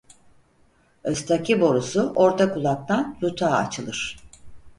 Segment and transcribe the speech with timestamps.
[1.11, 4.17] Östaki borusu orta kulaktan yutağa açılır.